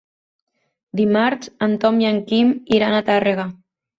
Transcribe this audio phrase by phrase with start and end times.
[1.01, 3.49] Dimarts en Tom i en Quim iran a Tàrrega.